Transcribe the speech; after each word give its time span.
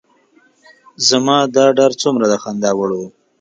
زما 1.09 1.37
دا 1.55 1.65
ډار 1.77 1.91
څومره 2.01 2.25
د 2.27 2.33
خندا 2.43 2.71
وړ 2.77 2.89
و. 2.97 3.01